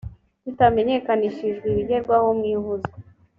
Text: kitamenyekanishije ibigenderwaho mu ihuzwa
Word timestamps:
kitamenyekanishije 0.43 1.61
ibigenderwaho 1.69 2.27
mu 2.37 2.45
ihuzwa 2.53 2.97